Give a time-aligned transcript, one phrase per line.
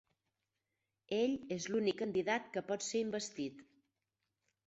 [1.17, 3.61] Ell és l'únic candidat que pot ser investit.